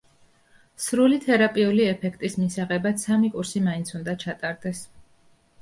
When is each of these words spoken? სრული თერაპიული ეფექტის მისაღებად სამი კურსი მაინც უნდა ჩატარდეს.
სრული 0.85 1.19
თერაპიული 1.25 1.85
ეფექტის 1.89 2.37
მისაღებად 2.45 2.99
სამი 3.05 3.29
კურსი 3.37 3.63
მაინც 3.69 3.95
უნდა 4.01 4.17
ჩატარდეს. 4.25 4.83